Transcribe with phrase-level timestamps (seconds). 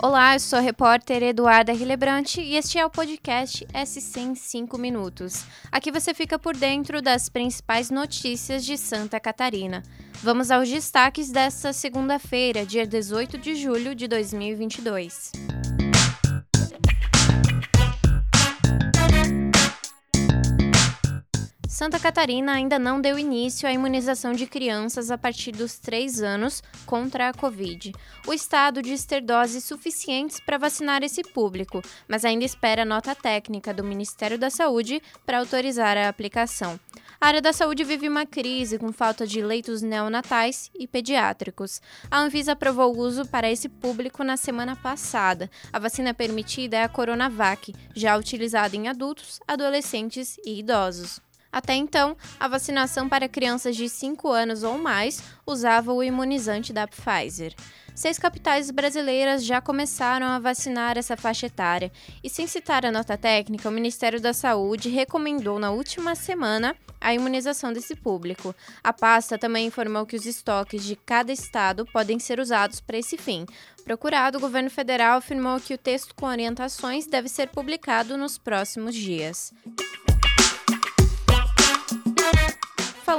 [0.00, 4.78] Olá, eu sou a repórter Eduarda Rilebrante e este é o podcast SC em 5
[4.78, 5.44] minutos.
[5.72, 9.82] Aqui você fica por dentro das principais notícias de Santa Catarina.
[10.22, 15.32] Vamos aos destaques desta segunda-feira, dia 18 de julho de 2022.
[21.78, 26.60] Santa Catarina ainda não deu início à imunização de crianças a partir dos 3 anos
[26.84, 27.92] contra a Covid.
[28.26, 33.72] O estado diz ter doses suficientes para vacinar esse público, mas ainda espera nota técnica
[33.72, 36.80] do Ministério da Saúde para autorizar a aplicação.
[37.20, 41.80] A área da saúde vive uma crise com falta de leitos neonatais e pediátricos.
[42.10, 45.48] A Anvisa aprovou o uso para esse público na semana passada.
[45.72, 51.20] A vacina permitida é a Coronavac, já utilizada em adultos, adolescentes e idosos.
[51.50, 56.86] Até então, a vacinação para crianças de 5 anos ou mais usava o imunizante da
[56.86, 57.54] Pfizer.
[57.98, 61.90] Seis capitais brasileiras já começaram a vacinar essa faixa etária,
[62.22, 67.12] e sem citar a nota técnica, o Ministério da Saúde recomendou na última semana a
[67.12, 68.54] imunização desse público.
[68.84, 73.16] A pasta também informou que os estoques de cada estado podem ser usados para esse
[73.16, 73.44] fim.
[73.82, 78.94] Procurado, o governo federal afirmou que o texto com orientações deve ser publicado nos próximos
[78.94, 79.52] dias.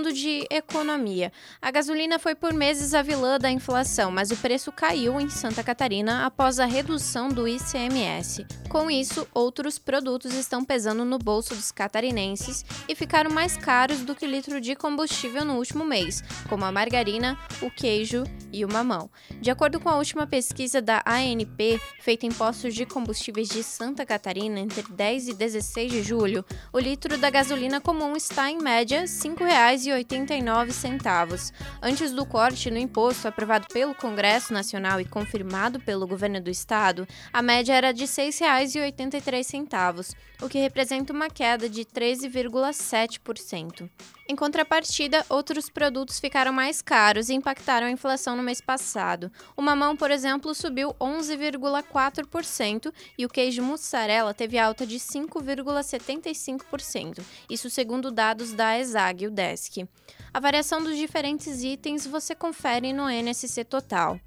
[0.00, 1.30] Falando de economia.
[1.60, 5.62] A gasolina foi por meses a vilã da inflação, mas o preço caiu em Santa
[5.62, 8.46] Catarina após a redução do ICMS.
[8.70, 14.14] Com isso, outros produtos estão pesando no bolso dos catarinenses e ficaram mais caros do
[14.14, 18.72] que o litro de combustível no último mês, como a margarina, o queijo e o
[18.72, 19.10] mamão.
[19.40, 24.06] De acordo com a última pesquisa da ANP, feita em postos de combustíveis de Santa
[24.06, 29.00] Catarina entre 10 e 16 de julho, o litro da gasolina comum está em média
[29.00, 31.52] R$ 5,00 5,89.
[31.82, 37.06] Antes do corte no imposto aprovado pelo Congresso Nacional e confirmado pelo governo do estado,
[37.32, 43.88] a média era de R$ 6,83, o que representa uma queda de 13,7%.
[44.28, 49.32] Em contrapartida, outros produtos ficaram mais caros e impactaram a inflação no mês passado.
[49.56, 57.70] O mamão, por exemplo, subiu 11,4% e o queijo mussarela teve alta de 5,75%, isso
[57.70, 59.88] segundo dados da ESAG, o DESC.
[60.32, 64.20] A variação dos diferentes itens você confere no NSC Total.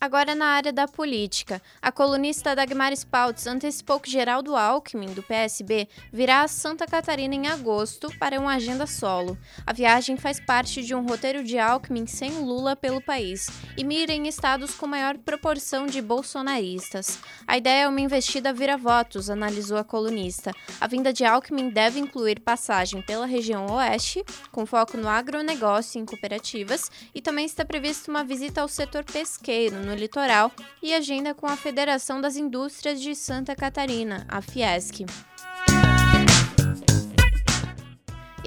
[0.00, 5.88] Agora na área da política, a colunista Dagmar Spaltz antecipou que Geraldo Alckmin, do PSB,
[6.12, 9.36] virá a Santa Catarina em agosto para uma agenda solo.
[9.66, 14.12] A viagem faz parte de um roteiro de Alckmin sem Lula pelo país e mira
[14.12, 17.18] em estados com maior proporção de bolsonaristas.
[17.44, 20.52] A ideia é uma investida vira-votos, analisou a colunista.
[20.80, 26.02] A vinda de Alckmin deve incluir passagem pela região oeste, com foco no agronegócio e
[26.02, 31.34] em cooperativas, e também está prevista uma visita ao setor pesqueiro, no litoral e agenda
[31.34, 35.06] com a Federação das Indústrias de Santa Catarina, a Fiesc.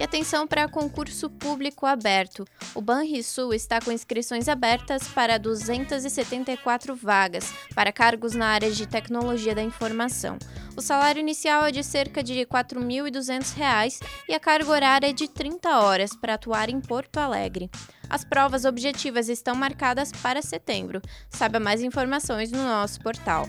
[0.01, 2.43] E atenção para concurso público aberto.
[2.73, 9.53] O Banrisul está com inscrições abertas para 274 vagas para cargos na área de tecnologia
[9.53, 10.39] da informação.
[10.75, 15.27] O salário inicial é de cerca de R$ 4.200 e a carga horária é de
[15.27, 17.69] 30 horas para atuar em Porto Alegre.
[18.09, 20.99] As provas objetivas estão marcadas para setembro.
[21.29, 23.45] Saiba mais informações no nosso portal.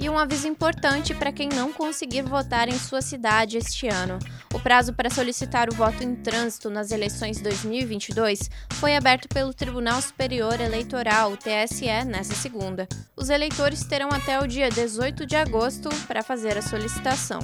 [0.00, 4.20] E um aviso importante para quem não conseguir votar em sua cidade este ano.
[4.54, 10.00] O prazo para solicitar o voto em trânsito nas eleições 2022 foi aberto pelo Tribunal
[10.00, 12.86] Superior Eleitoral, TSE, nesta segunda.
[13.16, 17.40] Os eleitores terão até o dia 18 de agosto para fazer a solicitação.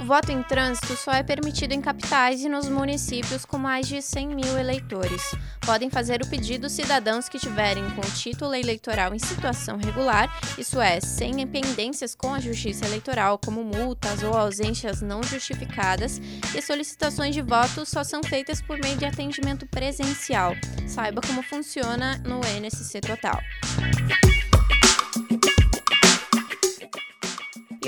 [0.00, 4.00] O voto em trânsito só é permitido em capitais e nos municípios com mais de
[4.00, 5.20] 100 mil eleitores.
[5.60, 11.00] Podem fazer o pedido cidadãos que tiverem com título eleitoral em situação regular, isso é,
[11.00, 16.18] sem pendências com a Justiça Eleitoral, como multas ou ausências não justificadas,
[16.56, 20.54] e solicitações de voto só são feitas por meio de atendimento presencial.
[20.86, 23.38] Saiba como funciona no NSC Total.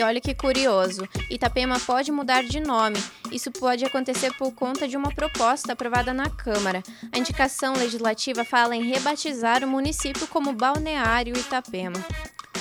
[0.03, 3.01] E olha que curioso, Itapema pode mudar de nome.
[3.31, 6.83] Isso pode acontecer por conta de uma proposta aprovada na Câmara.
[7.13, 12.05] A indicação legislativa fala em rebatizar o município como Balneário Itapema.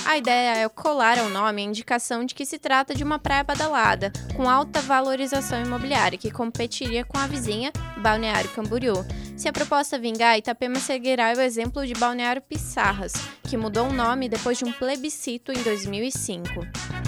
[0.06, 3.42] A ideia é colar ao nome a indicação de que se trata de uma praia
[3.42, 9.04] badalada, com alta valorização imobiliária, que competiria com a vizinha Balneário Camboriú.
[9.36, 13.14] Se a proposta vingar, Itapema seguirá o exemplo de Balneário Pissarras,
[13.48, 17.01] que mudou o nome depois de um plebiscito em 2005.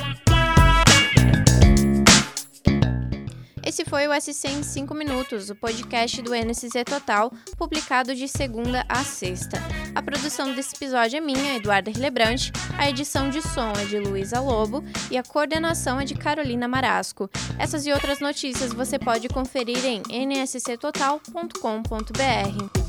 [3.67, 8.85] Esse foi o SC em 5 minutos, o podcast do NSC Total, publicado de segunda
[8.89, 9.57] a sexta.
[9.95, 14.39] A produção desse episódio é minha, Eduarda Rilebrante, a edição de som é de Luísa
[14.39, 17.31] Lobo e a coordenação é de Carolina Marasco.
[17.59, 22.84] Essas e outras notícias você pode conferir em nsctotal.com.br.